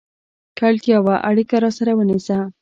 [0.57, 2.37] که اړتیا وه، اړیکه راسره ونیسه!